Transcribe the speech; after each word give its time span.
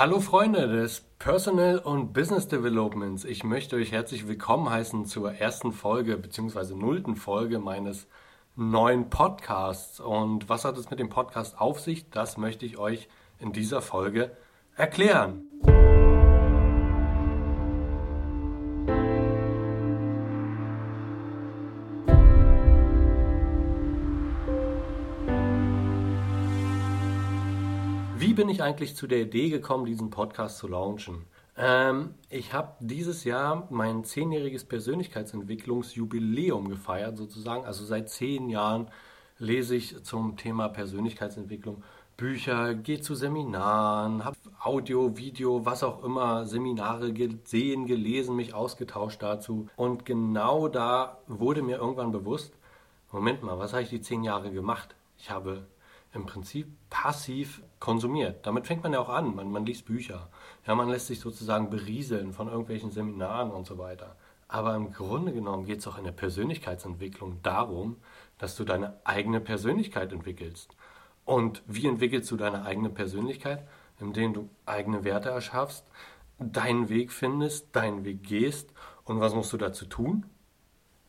Hallo 0.00 0.18
Freunde 0.18 0.66
des 0.66 1.02
Personal 1.18 1.78
und 1.78 2.14
Business 2.14 2.48
Developments. 2.48 3.26
Ich 3.26 3.44
möchte 3.44 3.76
euch 3.76 3.92
herzlich 3.92 4.26
willkommen 4.26 4.70
heißen 4.70 5.04
zur 5.04 5.34
ersten 5.34 5.72
Folge 5.72 6.16
bzw. 6.16 6.74
nullten 6.74 7.16
Folge 7.16 7.58
meines 7.58 8.08
neuen 8.56 9.10
Podcasts. 9.10 10.00
Und 10.00 10.48
was 10.48 10.64
hat 10.64 10.78
es 10.78 10.88
mit 10.88 11.00
dem 11.00 11.10
Podcast 11.10 11.60
auf 11.60 11.80
sich? 11.80 12.08
Das 12.08 12.38
möchte 12.38 12.64
ich 12.64 12.78
euch 12.78 13.10
in 13.40 13.52
dieser 13.52 13.82
Folge 13.82 14.30
erklären. 14.74 15.42
Wie 28.30 28.34
bin 28.34 28.48
ich 28.48 28.62
eigentlich 28.62 28.94
zu 28.94 29.08
der 29.08 29.22
Idee 29.22 29.50
gekommen, 29.50 29.86
diesen 29.86 30.10
Podcast 30.10 30.58
zu 30.58 30.68
launchen? 30.68 31.24
Ähm, 31.56 32.14
ich 32.28 32.52
habe 32.52 32.76
dieses 32.78 33.24
Jahr 33.24 33.66
mein 33.70 34.04
zehnjähriges 34.04 34.64
Persönlichkeitsentwicklungsjubiläum 34.66 36.68
gefeiert, 36.68 37.16
sozusagen. 37.16 37.64
Also 37.64 37.84
seit 37.84 38.08
zehn 38.08 38.48
Jahren 38.48 38.86
lese 39.38 39.74
ich 39.74 40.04
zum 40.04 40.36
Thema 40.36 40.68
Persönlichkeitsentwicklung 40.68 41.82
Bücher, 42.16 42.74
gehe 42.74 43.00
zu 43.00 43.16
Seminaren, 43.16 44.24
habe 44.24 44.36
Audio, 44.62 45.18
Video, 45.18 45.66
was 45.66 45.82
auch 45.82 46.04
immer, 46.04 46.46
Seminare 46.46 47.12
gesehen, 47.12 47.86
gelesen, 47.86 48.36
mich 48.36 48.54
ausgetauscht 48.54 49.24
dazu. 49.24 49.66
Und 49.74 50.06
genau 50.06 50.68
da 50.68 51.18
wurde 51.26 51.62
mir 51.62 51.78
irgendwann 51.78 52.12
bewusst, 52.12 52.56
Moment 53.10 53.42
mal, 53.42 53.58
was 53.58 53.72
habe 53.72 53.82
ich 53.82 53.88
die 53.88 54.02
zehn 54.02 54.22
Jahre 54.22 54.52
gemacht? 54.52 54.94
Ich 55.18 55.32
habe 55.32 55.66
im 56.12 56.26
Prinzip 56.26 56.68
passiv 56.90 57.62
konsumiert. 57.78 58.46
Damit 58.46 58.66
fängt 58.66 58.82
man 58.82 58.92
ja 58.92 59.00
auch 59.00 59.08
an. 59.08 59.34
Man, 59.34 59.50
man 59.50 59.64
liest 59.64 59.86
Bücher. 59.86 60.28
Ja, 60.66 60.74
man 60.74 60.88
lässt 60.88 61.06
sich 61.06 61.20
sozusagen 61.20 61.70
berieseln 61.70 62.32
von 62.32 62.48
irgendwelchen 62.48 62.90
Seminaren 62.90 63.50
und 63.50 63.66
so 63.66 63.78
weiter. 63.78 64.16
Aber 64.48 64.74
im 64.74 64.92
Grunde 64.92 65.32
genommen 65.32 65.64
geht 65.64 65.78
es 65.78 65.86
auch 65.86 65.98
in 65.98 66.04
der 66.04 66.12
Persönlichkeitsentwicklung 66.12 67.40
darum, 67.42 67.96
dass 68.38 68.56
du 68.56 68.64
deine 68.64 68.94
eigene 69.04 69.40
Persönlichkeit 69.40 70.12
entwickelst. 70.12 70.74
Und 71.24 71.62
wie 71.68 71.86
entwickelst 71.86 72.30
du 72.30 72.36
deine 72.36 72.64
eigene 72.64 72.90
Persönlichkeit? 72.90 73.66
Indem 74.00 74.32
du 74.32 74.48
eigene 74.66 75.04
Werte 75.04 75.28
erschaffst, 75.28 75.84
deinen 76.40 76.88
Weg 76.88 77.12
findest, 77.12 77.76
deinen 77.76 78.04
Weg 78.04 78.24
gehst. 78.24 78.72
Und 79.04 79.20
was 79.20 79.34
musst 79.34 79.52
du 79.52 79.56
dazu 79.56 79.84
tun? 79.84 80.26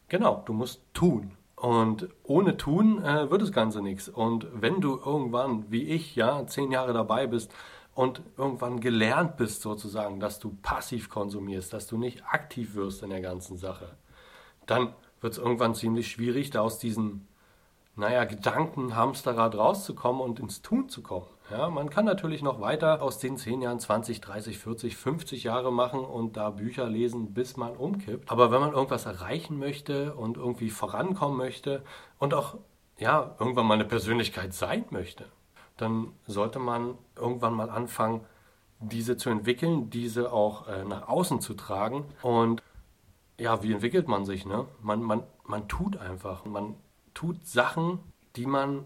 Genau, 0.09 0.43
du 0.45 0.53
musst 0.53 0.83
tun. 0.93 1.31
Und 1.62 2.09
ohne 2.23 2.58
Tun 2.58 3.04
äh, 3.04 3.30
wird 3.30 3.44
das 3.44 3.52
Ganze 3.52 3.84
nichts. 3.84 4.09
Und 4.09 4.48
wenn 4.52 4.81
du 4.81 4.98
irgendwann, 4.98 5.70
wie 5.70 5.84
ich, 5.84 6.16
ja, 6.16 6.48
zehn 6.48 6.72
Jahre 6.72 6.92
dabei 6.92 7.28
bist 7.28 7.54
und 7.94 8.23
irgendwann 8.36 8.80
gelernt 8.80 9.38
bist, 9.38 9.62
sozusagen, 9.62 10.20
dass 10.20 10.39
du 10.39 10.58
passiv 10.64 11.12
konsumierst, 11.12 11.72
dass 11.72 11.86
du 11.86 12.00
nicht 12.00 12.23
aktiv 12.26 12.73
wirst 12.73 13.04
in 13.04 13.12
der 13.12 13.22
ganzen 13.22 13.58
Sache, 13.58 13.95
dann 14.66 14.95
wird 15.20 15.34
es 15.34 15.38
irgendwann 15.38 15.76
ziemlich 15.76 16.08
schwierig, 16.08 16.50
da 16.50 16.62
aus 16.62 16.80
diesen, 16.80 17.28
naja, 17.95 18.23
Gedankenhamsterrad 18.25 19.56
rauszukommen 19.56 20.22
und 20.22 20.39
ins 20.39 20.61
Tun 20.61 20.89
zu 20.89 21.02
kommen. 21.03 21.28
Ja, 21.50 21.70
man 21.70 21.89
kann 21.89 22.06
natürlich 22.06 22.42
noch 22.42 22.61
weiter 22.61 23.02
aus 23.02 23.20
den 23.20 23.36
10 23.36 23.61
Jahren 23.61 23.80
20, 23.80 24.22
30, 24.22 24.58
40, 24.58 24.95
50 24.95 25.44
Jahre 25.44 25.73
machen 25.73 26.00
und 26.00 26.38
da 26.38 26.50
Bücher 26.52 26.88
lesen, 26.88 27.33
bis 27.33 27.58
man 27.58 27.75
umkippt. 27.75 28.31
Aber 28.31 28.52
wenn 28.52 28.61
man 28.61 28.72
irgendwas 28.72 29.06
erreichen 29.06 29.59
möchte 29.59 30.16
und 30.16 30.38
irgendwie 30.38 30.70
vorankommen 30.70 31.38
möchte 31.38 31.83
und 32.20 32.33
auch 32.33 32.56
ja, 32.98 33.36
irgendwann 33.39 33.66
mal 33.66 33.73
eine 33.73 33.86
Persönlichkeit 33.86 34.53
sein 34.53 34.86
möchte, 34.92 35.26
dann 35.76 36.14
sollte 36.26 36.59
man 36.59 36.98
irgendwann 37.17 37.53
mal 37.53 37.70
anfangen, 37.70 38.22
diese 38.80 39.17
zu 39.17 39.30
entwickeln, 39.30 39.89
diese 39.89 40.31
auch 40.31 40.67
äh, 40.67 40.86
nach 40.86 41.08
außen 41.08 41.42
zu 41.42 41.53
tragen. 41.53 42.05
Und 42.22 42.64
ja, 43.39 43.61
wie 43.64 43.73
entwickelt 43.73 44.08
man 44.08 44.26
sich? 44.26 44.45
Ne? 44.45 44.66
Man, 44.81 45.02
man, 45.02 45.23
man 45.44 45.67
tut 45.67 45.98
einfach. 45.98 46.45
Man 46.45 46.76
tut 47.14 47.45
Sachen, 47.45 47.99
die 48.36 48.45
man, 48.45 48.86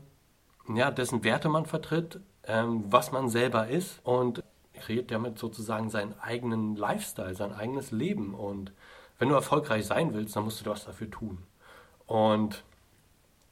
ja, 0.74 0.91
dessen 0.91 1.24
Werte 1.24 1.50
man 1.50 1.66
vertritt, 1.66 2.19
ähm, 2.44 2.84
was 2.90 3.12
man 3.12 3.30
selber 3.30 3.68
ist 3.68 4.00
und 4.03 4.44
kreiert 4.74 5.12
damit 5.12 5.40
sozusagen 5.40 5.90
seinen 5.90 6.19
eigenen 6.19 6.75
Lifestyle, 6.75 7.35
sein 7.35 7.53
eigenes 7.53 7.91
Leben. 7.91 8.34
Und 8.34 8.72
wenn 9.18 9.30
du 9.30 9.35
erfolgreich 9.35 9.85
sein 9.85 10.14
willst, 10.14 10.35
dann 10.35 10.44
musst 10.44 10.66
du 10.66 10.69
was 10.69 10.85
dafür 10.85 11.09
tun. 11.09 11.40
Und 12.06 12.64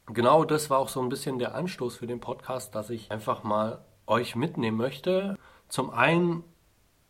genau 0.06 0.44
das 0.44 0.70
war 0.70 0.78
auch 0.78 0.88
so 0.88 1.00
ein 1.00 1.08
bisschen 1.08 1.38
der 1.38 1.54
Anstoß 1.54 1.96
für 1.96 2.06
den 2.06 2.20
Podcast, 2.20 2.74
dass 2.74 2.90
ich 2.90 3.10
einfach 3.10 3.42
mal 3.42 3.84
euch 4.06 4.36
mitnehmen 4.36 4.76
möchte. 4.76 5.38
Zum 5.68 5.90
einen, 5.90 6.44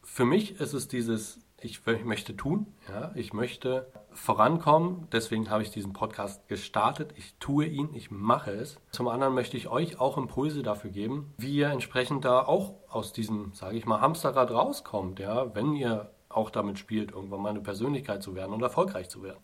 für 0.02 0.24
mich 0.24 0.60
ist 0.60 0.74
es 0.74 0.88
dieses 0.88 1.40
ich 1.64 1.80
möchte 2.04 2.36
tun, 2.36 2.66
ja, 2.88 3.10
ich 3.14 3.32
möchte 3.32 3.90
vorankommen, 4.12 5.08
deswegen 5.12 5.50
habe 5.50 5.62
ich 5.62 5.70
diesen 5.70 5.92
Podcast 5.92 6.46
gestartet. 6.48 7.12
Ich 7.16 7.34
tue 7.38 7.66
ihn, 7.66 7.88
ich 7.94 8.10
mache 8.10 8.52
es. 8.52 8.78
Zum 8.92 9.08
anderen 9.08 9.34
möchte 9.34 9.56
ich 9.56 9.68
euch 9.68 9.98
auch 9.98 10.18
Impulse 10.18 10.62
dafür 10.62 10.90
geben, 10.90 11.32
wie 11.38 11.56
ihr 11.56 11.70
entsprechend 11.70 12.24
da 12.24 12.40
auch 12.40 12.74
aus 12.88 13.12
diesem, 13.12 13.52
sage 13.54 13.76
ich 13.76 13.86
mal, 13.86 14.00
Hamsterrad 14.00 14.50
rauskommt, 14.50 15.18
ja, 15.18 15.54
wenn 15.54 15.74
ihr 15.74 16.10
auch 16.28 16.50
damit 16.50 16.78
spielt, 16.78 17.12
irgendwann 17.12 17.40
mal 17.40 17.50
eine 17.50 17.60
Persönlichkeit 17.60 18.22
zu 18.22 18.34
werden 18.34 18.52
und 18.52 18.62
erfolgreich 18.62 19.08
zu 19.08 19.22
werden. 19.22 19.40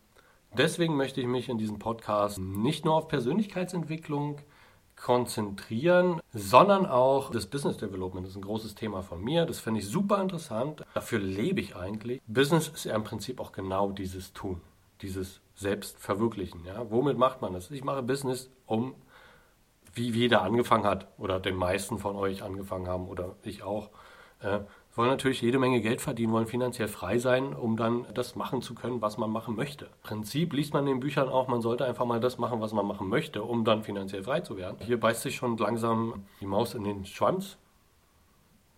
Deswegen 0.57 0.97
möchte 0.97 1.21
ich 1.21 1.27
mich 1.27 1.49
in 1.49 1.59
diesem 1.59 1.79
Podcast 1.79 2.39
nicht 2.39 2.85
nur 2.85 2.95
auf 2.95 3.09
Persönlichkeitsentwicklung 3.09 4.41
konzentrieren, 5.03 6.21
sondern 6.33 6.87
auch 6.87 7.31
das 7.31 7.47
Business 7.47 7.79
Development 7.79 8.27
das 8.27 8.33
ist 8.33 8.37
ein 8.37 8.43
großes 8.43 8.75
Thema 8.75 9.03
von 9.03 9.23
mir. 9.23 9.47
Das 9.47 9.59
finde 9.59 9.81
ich 9.81 9.89
super 9.89 10.21
interessant. 10.21 10.85
Dafür 10.95 11.19
lebe 11.19 11.61
ich 11.61 11.77
eigentlich. 11.77 12.21
Business 12.27 12.69
ist 12.69 12.85
ja 12.85 12.95
im 12.95 13.05
Prinzip 13.05 13.41
auch 13.41 13.53
genau 13.53 13.91
dieses 13.91 14.33
Tun, 14.33 14.61
dieses 15.01 15.41
Selbstverwirklichen. 15.55 16.65
Ja? 16.67 16.91
Womit 16.91 17.17
macht 17.17 17.41
man 17.41 17.55
das? 17.55 17.71
Ich 17.71 17.83
mache 17.83 18.03
Business, 18.03 18.51
um 18.67 18.95
wie 19.95 20.11
jeder 20.11 20.43
angefangen 20.43 20.85
hat 20.85 21.09
oder 21.19 21.41
den 21.41 21.57
meisten 21.57 21.99
von 21.99 22.15
euch 22.17 22.43
angefangen 22.43 22.87
haben 22.87 23.09
oder 23.09 23.37
ich 23.43 23.63
auch, 23.63 23.91
äh, 24.41 24.61
wollen 24.95 25.09
natürlich 25.09 25.41
jede 25.41 25.59
Menge 25.59 25.81
Geld 25.81 26.01
verdienen, 26.01 26.33
wollen 26.33 26.47
finanziell 26.47 26.89
frei 26.89 27.19
sein, 27.19 27.55
um 27.55 27.77
dann 27.77 28.07
das 28.15 28.35
machen 28.35 28.61
zu 28.61 28.75
können, 28.75 29.01
was 29.01 29.19
man 29.19 29.31
machen 29.31 29.55
möchte. 29.55 29.87
Im 29.87 30.03
Prinzip 30.03 30.53
liest 30.53 30.73
man 30.75 30.87
in 30.87 30.95
den 30.95 31.01
Büchern 31.01 31.29
auch, 31.29 31.49
man 31.49 31.61
sollte 31.61 31.85
einfach 31.85 32.07
mal 32.07 32.21
das 32.21 32.39
machen, 32.39 32.61
was 32.61 32.73
man 32.73 32.87
machen 32.87 33.09
möchte, 33.09 33.43
um 33.43 33.65
dann 33.65 33.83
finanziell 33.83 34.25
frei 34.25 34.41
zu 34.41 34.57
werden. 34.57 34.79
Hier 34.81 34.99
beißt 34.99 35.23
sich 35.23 35.37
schon 35.37 35.57
langsam 35.57 36.25
die 36.41 36.47
Maus 36.47 36.75
in 36.75 36.85
den 36.85 37.05
Schwanz 37.05 37.57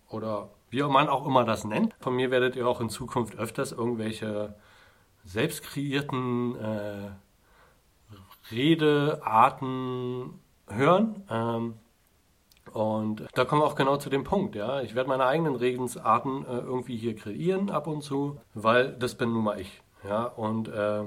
oder 0.09 0.49
wie 0.69 0.81
man 0.83 1.09
auch 1.09 1.25
immer 1.25 1.43
das 1.45 1.65
nennt. 1.65 1.95
Von 1.99 2.15
mir 2.15 2.31
werdet 2.31 2.55
ihr 2.55 2.67
auch 2.67 2.81
in 2.81 2.89
Zukunft 2.89 3.35
öfters 3.35 3.71
irgendwelche 3.71 4.55
selbst 5.23 5.63
kreierten 5.63 6.55
äh, 6.55 7.11
Redearten 8.51 10.39
hören. 10.67 11.23
Ähm, 11.29 11.73
und 12.73 13.25
da 13.35 13.45
kommen 13.45 13.61
wir 13.61 13.67
auch 13.67 13.75
genau 13.75 13.97
zu 13.97 14.09
dem 14.09 14.23
Punkt, 14.23 14.55
ja. 14.55 14.81
Ich 14.81 14.95
werde 14.95 15.09
meine 15.09 15.25
eigenen 15.25 15.55
Redensarten 15.55 16.43
äh, 16.45 16.57
irgendwie 16.57 16.97
hier 16.97 17.15
kreieren 17.15 17.69
ab 17.69 17.85
und 17.87 18.01
zu, 18.01 18.39
weil 18.55 18.93
das 18.93 19.13
bin 19.15 19.31
nun 19.31 19.43
mal 19.43 19.59
ich, 19.59 19.83
ja. 20.03 20.23
Und 20.25 20.69
äh, 20.69 21.03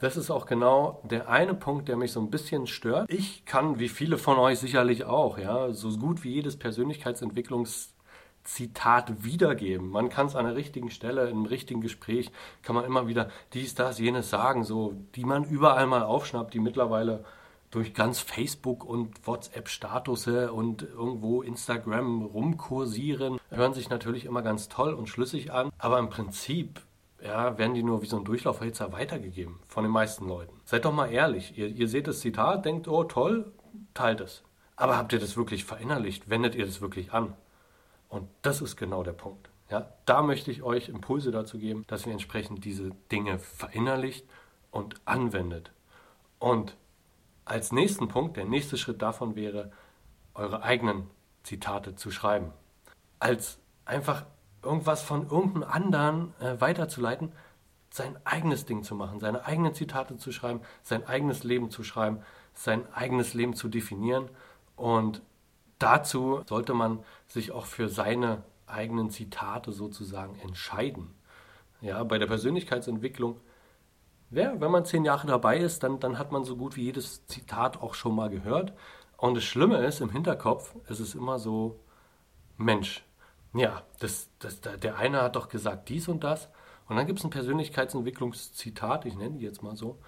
das 0.00 0.16
ist 0.16 0.32
auch 0.32 0.46
genau 0.46 1.00
der 1.04 1.28
eine 1.28 1.54
Punkt, 1.54 1.88
der 1.88 1.96
mich 1.96 2.10
so 2.10 2.18
ein 2.20 2.30
bisschen 2.30 2.66
stört. 2.66 3.08
Ich 3.08 3.44
kann, 3.44 3.78
wie 3.78 3.88
viele 3.88 4.18
von 4.18 4.38
euch 4.38 4.58
sicherlich 4.58 5.04
auch, 5.04 5.38
ja, 5.38 5.72
so 5.72 5.96
gut 5.96 6.24
wie 6.24 6.32
jedes 6.32 6.56
Persönlichkeitsentwicklungszitat 6.56 9.22
wiedergeben. 9.22 9.90
Man 9.90 10.08
kann 10.08 10.26
es 10.26 10.34
an 10.34 10.46
der 10.46 10.56
richtigen 10.56 10.90
Stelle, 10.90 11.30
im 11.30 11.46
richtigen 11.46 11.80
Gespräch, 11.80 12.32
kann 12.62 12.74
man 12.74 12.84
immer 12.84 13.06
wieder 13.06 13.30
dies, 13.52 13.76
das, 13.76 14.00
jenes 14.00 14.30
sagen, 14.30 14.64
so, 14.64 14.94
die 15.14 15.24
man 15.24 15.44
überall 15.44 15.86
mal 15.86 16.02
aufschnappt, 16.02 16.52
die 16.52 16.58
mittlerweile 16.58 17.24
durch 17.72 17.94
ganz 17.94 18.20
Facebook 18.20 18.84
und 18.84 19.26
WhatsApp-Status 19.26 20.28
und 20.28 20.82
irgendwo 20.82 21.42
Instagram 21.42 22.22
rumkursieren, 22.22 23.40
hören 23.48 23.74
sich 23.74 23.90
natürlich 23.90 24.26
immer 24.26 24.42
ganz 24.42 24.68
toll 24.68 24.92
und 24.92 25.08
schlüssig 25.08 25.52
an, 25.52 25.72
aber 25.78 25.98
im 25.98 26.10
Prinzip 26.10 26.80
ja, 27.24 27.56
werden 27.56 27.74
die 27.74 27.82
nur 27.82 28.02
wie 28.02 28.06
so 28.06 28.18
ein 28.18 28.24
Durchlaufhitzer 28.24 28.92
weitergegeben 28.92 29.58
von 29.68 29.84
den 29.84 29.92
meisten 29.92 30.28
Leuten. 30.28 30.60
Seid 30.64 30.84
doch 30.84 30.92
mal 30.92 31.10
ehrlich, 31.10 31.56
ihr, 31.56 31.68
ihr 31.68 31.88
seht 31.88 32.06
das 32.06 32.20
Zitat, 32.20 32.64
denkt, 32.64 32.88
oh 32.88 33.04
toll, 33.04 33.50
teilt 33.94 34.20
es. 34.20 34.42
Aber 34.76 34.96
habt 34.96 35.12
ihr 35.12 35.18
das 35.18 35.36
wirklich 35.36 35.64
verinnerlicht? 35.64 36.28
Wendet 36.28 36.54
ihr 36.54 36.66
das 36.66 36.80
wirklich 36.80 37.12
an? 37.12 37.34
Und 38.08 38.28
das 38.42 38.60
ist 38.60 38.76
genau 38.76 39.02
der 39.02 39.12
Punkt. 39.12 39.48
Ja, 39.70 39.88
da 40.04 40.20
möchte 40.20 40.50
ich 40.50 40.62
euch 40.62 40.90
Impulse 40.90 41.30
dazu 41.30 41.58
geben, 41.58 41.84
dass 41.86 42.04
ihr 42.04 42.12
entsprechend 42.12 42.64
diese 42.66 42.90
Dinge 43.10 43.38
verinnerlicht 43.38 44.26
und 44.70 44.96
anwendet. 45.06 45.72
Und 46.38 46.76
als 47.44 47.72
nächsten 47.72 48.08
Punkt, 48.08 48.36
der 48.36 48.44
nächste 48.44 48.76
Schritt 48.76 49.02
davon 49.02 49.36
wäre, 49.36 49.72
eure 50.34 50.62
eigenen 50.62 51.08
Zitate 51.42 51.96
zu 51.96 52.10
schreiben. 52.10 52.52
Als 53.18 53.58
einfach 53.84 54.24
irgendwas 54.62 55.02
von 55.02 55.28
irgendeinem 55.28 55.64
anderen 55.64 56.34
äh, 56.40 56.60
weiterzuleiten, 56.60 57.32
sein 57.90 58.16
eigenes 58.24 58.64
Ding 58.64 58.84
zu 58.84 58.94
machen, 58.94 59.20
seine 59.20 59.44
eigenen 59.44 59.74
Zitate 59.74 60.16
zu 60.16 60.32
schreiben, 60.32 60.60
sein 60.82 61.06
eigenes 61.06 61.44
Leben 61.44 61.70
zu 61.70 61.84
schreiben, 61.84 62.20
sein 62.54 62.90
eigenes 62.92 63.34
Leben 63.34 63.54
zu 63.54 63.68
definieren. 63.68 64.30
Und 64.76 65.20
dazu 65.78 66.42
sollte 66.46 66.74
man 66.74 67.00
sich 67.26 67.52
auch 67.52 67.66
für 67.66 67.88
seine 67.88 68.44
eigenen 68.66 69.10
Zitate 69.10 69.72
sozusagen 69.72 70.38
entscheiden. 70.40 71.14
Ja, 71.82 72.02
bei 72.04 72.18
der 72.18 72.26
Persönlichkeitsentwicklung, 72.26 73.40
ja, 74.32 74.60
wenn 74.60 74.70
man 74.70 74.84
zehn 74.84 75.04
Jahre 75.04 75.26
dabei 75.26 75.58
ist, 75.58 75.82
dann, 75.82 76.00
dann 76.00 76.18
hat 76.18 76.32
man 76.32 76.44
so 76.44 76.56
gut 76.56 76.76
wie 76.76 76.84
jedes 76.84 77.26
Zitat 77.26 77.80
auch 77.80 77.94
schon 77.94 78.14
mal 78.14 78.30
gehört. 78.30 78.72
Und 79.16 79.36
das 79.36 79.44
Schlimme 79.44 79.78
ist, 79.84 80.00
im 80.00 80.10
Hinterkopf 80.10 80.74
ist 80.88 81.00
es 81.00 81.14
immer 81.14 81.38
so, 81.38 81.78
Mensch, 82.56 83.04
ja, 83.54 83.82
das, 84.00 84.30
das, 84.38 84.60
der 84.60 84.96
eine 84.96 85.22
hat 85.22 85.36
doch 85.36 85.48
gesagt 85.48 85.88
dies 85.88 86.08
und 86.08 86.24
das. 86.24 86.48
Und 86.88 86.96
dann 86.96 87.06
gibt 87.06 87.18
es 87.18 87.24
ein 87.24 87.30
Persönlichkeitsentwicklungszitat, 87.30 89.04
ich 89.06 89.16
nenne 89.16 89.36
die 89.38 89.44
jetzt 89.44 89.62
mal 89.62 89.76
so, 89.76 89.98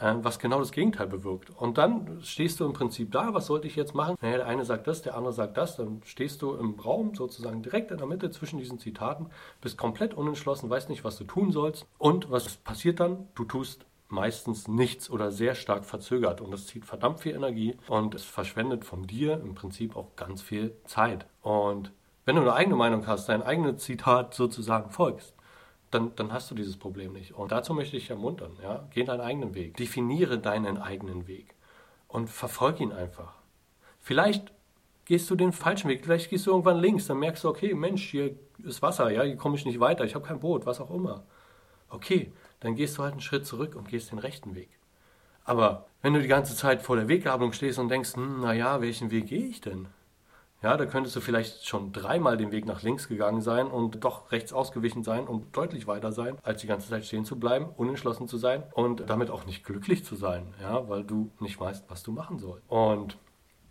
was 0.00 0.38
genau 0.38 0.58
das 0.58 0.72
Gegenteil 0.72 1.06
bewirkt. 1.06 1.50
Und 1.50 1.78
dann 1.78 2.20
stehst 2.22 2.60
du 2.60 2.64
im 2.64 2.72
Prinzip 2.72 3.12
da, 3.12 3.32
was 3.32 3.46
sollte 3.46 3.66
ich 3.66 3.76
jetzt 3.76 3.94
machen? 3.94 4.16
Naja, 4.20 4.38
der 4.38 4.46
eine 4.46 4.64
sagt 4.64 4.86
das, 4.86 5.02
der 5.02 5.16
andere 5.16 5.32
sagt 5.32 5.56
das, 5.56 5.76
dann 5.76 6.02
stehst 6.04 6.42
du 6.42 6.54
im 6.54 6.78
Raum 6.80 7.14
sozusagen 7.14 7.62
direkt 7.62 7.90
in 7.90 7.98
der 7.98 8.06
Mitte 8.06 8.30
zwischen 8.30 8.58
diesen 8.58 8.78
Zitaten, 8.78 9.26
bist 9.60 9.78
komplett 9.78 10.14
unentschlossen, 10.14 10.68
weißt 10.68 10.88
nicht, 10.88 11.04
was 11.04 11.16
du 11.16 11.24
tun 11.24 11.52
sollst. 11.52 11.86
Und 11.98 12.30
was 12.30 12.56
passiert 12.56 13.00
dann? 13.00 13.28
Du 13.34 13.44
tust 13.44 13.86
meistens 14.08 14.68
nichts 14.68 15.10
oder 15.10 15.30
sehr 15.30 15.54
stark 15.54 15.84
verzögert 15.84 16.40
und 16.40 16.50
das 16.50 16.66
zieht 16.66 16.84
verdammt 16.84 17.20
viel 17.20 17.34
Energie 17.34 17.76
und 17.88 18.14
es 18.14 18.24
verschwendet 18.24 18.84
von 18.84 19.06
dir 19.06 19.40
im 19.40 19.54
Prinzip 19.54 19.96
auch 19.96 20.14
ganz 20.16 20.42
viel 20.42 20.76
Zeit. 20.84 21.26
Und 21.42 21.90
wenn 22.24 22.36
du 22.36 22.42
eine 22.42 22.54
eigene 22.54 22.76
Meinung 22.76 23.06
hast, 23.06 23.28
dein 23.28 23.42
eigenes 23.42 23.82
Zitat 23.82 24.34
sozusagen 24.34 24.90
folgst, 24.90 25.34
dann, 25.94 26.14
dann 26.16 26.32
hast 26.32 26.50
du 26.50 26.54
dieses 26.54 26.76
Problem 26.76 27.12
nicht. 27.12 27.34
Und 27.34 27.52
dazu 27.52 27.72
möchte 27.72 27.96
ich 27.96 28.10
ermuntern, 28.10 28.52
ja, 28.62 28.86
geh 28.92 29.04
deinen 29.04 29.20
eigenen 29.20 29.54
Weg, 29.54 29.76
definiere 29.76 30.38
deinen 30.38 30.76
eigenen 30.76 31.26
Weg 31.26 31.54
und 32.08 32.28
verfolge 32.28 32.82
ihn 32.82 32.92
einfach. 32.92 33.34
Vielleicht 34.00 34.52
gehst 35.04 35.30
du 35.30 35.36
den 35.36 35.52
falschen 35.52 35.88
Weg, 35.88 36.04
vielleicht 36.04 36.30
gehst 36.30 36.46
du 36.46 36.50
irgendwann 36.50 36.78
links, 36.78 37.06
dann 37.06 37.18
merkst 37.18 37.44
du, 37.44 37.48
okay, 37.48 37.74
Mensch, 37.74 38.10
hier 38.10 38.36
ist 38.62 38.82
Wasser, 38.82 39.10
ja, 39.10 39.22
hier 39.22 39.36
komme 39.36 39.56
ich 39.56 39.64
nicht 39.64 39.80
weiter, 39.80 40.04
ich 40.04 40.14
habe 40.14 40.26
kein 40.26 40.40
Boot, 40.40 40.66
was 40.66 40.80
auch 40.80 40.90
immer. 40.90 41.24
Okay, 41.88 42.32
dann 42.60 42.74
gehst 42.74 42.98
du 42.98 43.02
halt 43.02 43.12
einen 43.12 43.20
Schritt 43.20 43.46
zurück 43.46 43.76
und 43.76 43.88
gehst 43.88 44.10
den 44.10 44.18
rechten 44.18 44.54
Weg. 44.54 44.70
Aber 45.44 45.86
wenn 46.02 46.14
du 46.14 46.20
die 46.20 46.28
ganze 46.28 46.56
Zeit 46.56 46.82
vor 46.82 46.96
der 46.96 47.08
Weggabelung 47.08 47.52
stehst 47.52 47.78
und 47.78 47.88
denkst, 47.88 48.14
hm, 48.14 48.40
naja, 48.40 48.80
welchen 48.80 49.10
Weg 49.10 49.26
gehe 49.26 49.46
ich 49.46 49.60
denn? 49.60 49.88
Ja, 50.64 50.78
da 50.78 50.86
könntest 50.86 51.14
du 51.14 51.20
vielleicht 51.20 51.66
schon 51.66 51.92
dreimal 51.92 52.38
den 52.38 52.50
Weg 52.50 52.64
nach 52.64 52.80
links 52.80 53.06
gegangen 53.06 53.42
sein 53.42 53.66
und 53.66 54.02
doch 54.02 54.32
rechts 54.32 54.50
ausgewichen 54.54 55.04
sein 55.04 55.28
und 55.28 55.54
deutlich 55.54 55.86
weiter 55.86 56.10
sein, 56.10 56.38
als 56.42 56.62
die 56.62 56.66
ganze 56.66 56.88
Zeit 56.88 57.04
stehen 57.04 57.26
zu 57.26 57.38
bleiben, 57.38 57.66
unentschlossen 57.76 58.28
zu 58.28 58.38
sein 58.38 58.62
und 58.72 59.10
damit 59.10 59.28
auch 59.28 59.44
nicht 59.44 59.62
glücklich 59.62 60.06
zu 60.06 60.16
sein, 60.16 60.54
ja, 60.62 60.88
weil 60.88 61.04
du 61.04 61.30
nicht 61.38 61.60
weißt, 61.60 61.84
was 61.90 62.02
du 62.02 62.12
machen 62.12 62.38
sollst. 62.38 62.66
Und 62.70 63.18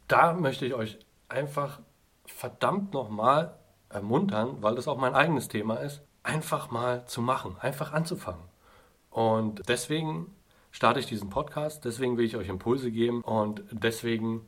da 0.07 0.33
möchte 0.33 0.67
ich 0.67 0.75
euch 0.75 0.99
einfach 1.29 1.79
verdammt 2.27 2.93
nochmal 2.93 3.57
ermuntern, 3.89 4.57
weil 4.61 4.75
das 4.75 4.87
auch 4.87 4.99
mein 4.99 5.15
eigenes 5.15 5.47
Thema 5.47 5.77
ist, 5.77 6.03
einfach 6.21 6.69
mal 6.69 7.07
zu 7.07 7.23
machen, 7.23 7.55
einfach 7.59 7.91
anzufangen. 7.91 8.45
Und 9.09 9.67
deswegen 9.67 10.27
starte 10.69 10.99
ich 10.99 11.07
diesen 11.07 11.31
Podcast, 11.31 11.85
deswegen 11.85 12.17
will 12.17 12.25
ich 12.25 12.37
euch 12.37 12.49
Impulse 12.49 12.91
geben 12.91 13.23
und 13.23 13.63
deswegen 13.71 14.47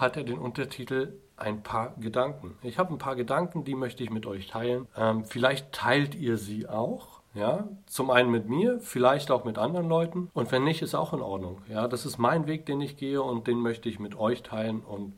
hat 0.00 0.16
er 0.16 0.24
den 0.24 0.38
Untertitel 0.38 1.14
ein 1.36 1.62
paar 1.62 1.94
Gedanken. 1.98 2.56
Ich 2.62 2.78
habe 2.78 2.92
ein 2.92 2.98
paar 2.98 3.16
Gedanken, 3.16 3.64
die 3.64 3.74
möchte 3.74 4.02
ich 4.02 4.10
mit 4.10 4.26
euch 4.26 4.46
teilen. 4.46 4.86
Ähm, 4.96 5.24
vielleicht 5.24 5.72
teilt 5.72 6.14
ihr 6.14 6.36
sie 6.36 6.68
auch. 6.68 7.14
Ja, 7.34 7.68
zum 7.86 8.10
einen 8.10 8.30
mit 8.30 8.48
mir, 8.48 8.78
vielleicht 8.78 9.32
auch 9.32 9.44
mit 9.44 9.58
anderen 9.58 9.88
Leuten. 9.88 10.30
Und 10.34 10.52
wenn 10.52 10.62
nicht, 10.62 10.82
ist 10.82 10.94
auch 10.94 11.12
in 11.12 11.20
Ordnung. 11.20 11.60
Ja, 11.68 11.88
das 11.88 12.06
ist 12.06 12.16
mein 12.16 12.46
Weg, 12.46 12.64
den 12.64 12.80
ich 12.80 12.96
gehe 12.96 13.20
und 13.20 13.48
den 13.48 13.58
möchte 13.58 13.88
ich 13.88 13.98
mit 13.98 14.14
euch 14.14 14.44
teilen. 14.44 14.82
Und 14.82 15.14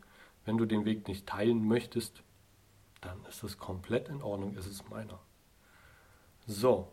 wenn 0.46 0.56
du 0.56 0.64
den 0.64 0.86
Weg 0.86 1.08
nicht 1.08 1.26
teilen 1.26 1.68
möchtest, 1.68 2.22
dann 3.02 3.18
ist 3.28 3.42
das 3.42 3.58
komplett 3.58 4.08
in 4.08 4.22
Ordnung. 4.22 4.56
Es 4.58 4.66
ist 4.66 4.88
meiner. 4.88 5.18
So, 6.46 6.88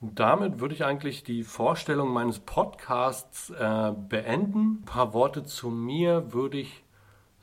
damit 0.00 0.60
würde 0.60 0.74
ich 0.74 0.84
eigentlich 0.84 1.22
die 1.22 1.44
Vorstellung 1.44 2.08
meines 2.08 2.40
Podcasts 2.40 3.50
äh, 3.50 3.92
beenden. 4.08 4.80
Ein 4.80 4.84
paar 4.84 5.12
Worte 5.12 5.44
zu 5.44 5.68
mir 5.68 6.32
würde 6.32 6.58
ich 6.58 6.82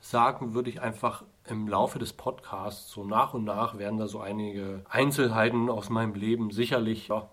sagen, 0.00 0.54
würde 0.54 0.70
ich 0.70 0.80
einfach 0.80 1.24
im 1.46 1.68
Laufe 1.68 1.98
des 1.98 2.12
Podcasts 2.12 2.90
so 2.90 3.04
nach 3.04 3.34
und 3.34 3.44
nach 3.44 3.78
werden 3.78 3.98
da 3.98 4.06
so 4.06 4.20
einige 4.20 4.84
Einzelheiten 4.88 5.70
aus 5.70 5.90
meinem 5.90 6.14
Leben 6.14 6.50
sicherlich 6.50 7.08
ja, 7.08 7.28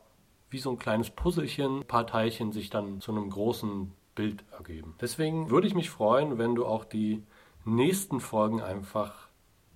wie 0.49 0.59
so 0.59 0.71
ein 0.71 0.79
kleines 0.79 1.09
Puzzelchen, 1.09 1.79
ein 1.79 1.87
paar 1.87 2.07
Teilchen 2.07 2.51
sich 2.51 2.69
dann 2.69 3.01
zu 3.01 3.11
einem 3.11 3.29
großen 3.29 3.91
Bild 4.15 4.43
ergeben. 4.51 4.95
Deswegen 5.01 5.49
würde 5.49 5.67
ich 5.67 5.75
mich 5.75 5.89
freuen, 5.89 6.37
wenn 6.37 6.55
du 6.55 6.65
auch 6.65 6.85
die 6.85 7.23
nächsten 7.65 8.19
Folgen 8.19 8.61
einfach 8.61 9.27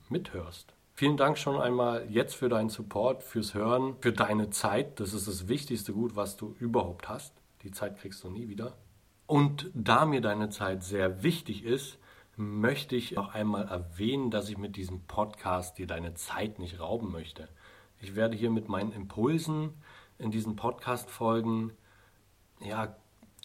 mithörst. 0.08 0.74
Vielen 0.94 1.18
Dank 1.18 1.38
schon 1.38 1.60
einmal 1.60 2.06
jetzt 2.10 2.36
für 2.36 2.50
deinen 2.50 2.70
Support, 2.70 3.24
fürs 3.24 3.54
Hören, 3.54 3.96
für 4.02 4.12
deine 4.12 4.50
Zeit. 4.50 5.00
Das 5.00 5.14
ist 5.14 5.28
das 5.28 5.48
wichtigste 5.48 5.94
Gut, 5.94 6.16
was 6.16 6.36
du 6.36 6.56
überhaupt 6.60 7.08
hast. 7.08 7.34
Die 7.64 7.72
Zeit 7.72 7.98
kriegst 7.98 8.24
du 8.24 8.30
nie 8.30 8.50
wieder. 8.50 8.76
Und 9.26 9.70
da 9.74 10.06
mir 10.06 10.22
deine 10.22 10.50
Zeit 10.50 10.84
sehr 10.84 11.24
wichtig 11.24 11.64
ist, 11.64 12.00
möchte 12.40 12.96
ich 12.96 13.12
noch 13.12 13.34
einmal 13.34 13.68
erwähnen, 13.68 14.32
dass 14.32 14.48
ich 14.50 14.58
mit 14.58 14.78
diesem 14.78 15.02
Podcast 15.02 15.78
dir 15.78 15.88
deine 15.88 16.14
Zeit 16.14 16.58
nicht 16.58 16.80
rauben 16.80 17.12
möchte. 17.12 17.50
Ich 18.00 18.16
werde 18.16 18.38
hier 18.38 18.50
mit 18.50 18.70
meinen 18.70 18.94
Impulsen 18.94 19.74
in 20.18 20.32
diesen 20.32 20.56
Podcast-Folgen 20.56 21.74
ja 22.62 22.96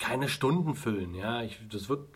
keine 0.01 0.29
Stunden 0.29 0.77
füllen. 0.77 1.13
Ja, 1.15 1.43
ich, 1.43 1.61
das 1.69 1.89
wird 1.89 2.07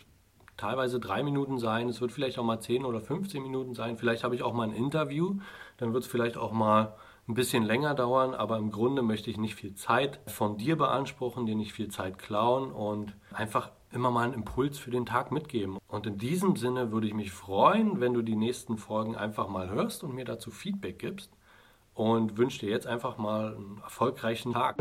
teilweise 0.56 1.00
drei 1.00 1.24
Minuten 1.24 1.58
sein, 1.58 1.88
es 1.88 2.00
wird 2.00 2.12
vielleicht 2.12 2.38
auch 2.38 2.44
mal 2.44 2.60
zehn 2.60 2.84
oder 2.84 3.00
15 3.00 3.42
Minuten 3.42 3.74
sein. 3.74 3.96
Vielleicht 3.96 4.22
habe 4.22 4.36
ich 4.36 4.44
auch 4.44 4.52
mal 4.52 4.68
ein 4.68 4.74
Interview, 4.74 5.40
dann 5.78 5.92
wird 5.92 6.04
es 6.04 6.10
vielleicht 6.10 6.36
auch 6.36 6.52
mal 6.52 6.94
ein 7.26 7.34
bisschen 7.34 7.64
länger 7.64 7.94
dauern, 7.94 8.34
aber 8.34 8.56
im 8.56 8.70
Grunde 8.70 9.02
möchte 9.02 9.30
ich 9.30 9.36
nicht 9.36 9.56
viel 9.56 9.74
Zeit 9.74 10.20
von 10.30 10.58
dir 10.58 10.76
beanspruchen, 10.76 11.44
dir 11.44 11.56
nicht 11.56 11.72
viel 11.72 11.88
Zeit 11.88 12.18
klauen 12.18 12.70
und 12.70 13.16
einfach 13.32 13.72
immer 13.92 14.10
mal 14.10 14.24
einen 14.24 14.34
Impuls 14.34 14.78
für 14.78 14.90
den 14.90 15.06
Tag 15.06 15.32
mitgeben. 15.32 15.78
Und 15.88 16.06
in 16.06 16.18
diesem 16.18 16.56
Sinne 16.56 16.92
würde 16.92 17.06
ich 17.06 17.14
mich 17.14 17.32
freuen, 17.32 18.00
wenn 18.00 18.14
du 18.14 18.22
die 18.22 18.36
nächsten 18.36 18.76
Folgen 18.76 19.16
einfach 19.16 19.48
mal 19.48 19.70
hörst 19.70 20.04
und 20.04 20.14
mir 20.14 20.24
dazu 20.24 20.50
Feedback 20.50 20.98
gibst. 20.98 21.30
Und 21.94 22.38
wünsche 22.38 22.60
dir 22.60 22.70
jetzt 22.70 22.86
einfach 22.86 23.18
mal 23.18 23.56
einen 23.56 23.80
erfolgreichen 23.82 24.52
Tag. 24.52 24.76